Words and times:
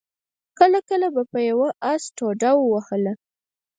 کله 0.59 0.79
کله 0.89 1.07
به 1.31 1.39
يوه 1.49 1.69
آس 1.91 2.03
ټوډه 2.17 2.51
ووهله. 2.57 3.13